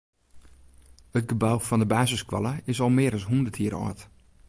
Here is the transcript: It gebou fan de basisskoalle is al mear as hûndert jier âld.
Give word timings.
It 1.19 1.23
gebou 1.31 1.57
fan 1.61 1.79
de 1.81 1.85
basisskoalle 1.95 2.53
is 2.71 2.81
al 2.83 2.93
mear 2.97 3.15
as 3.17 3.27
hûndert 3.29 3.57
jier 3.59 3.75
âld. 3.85 3.99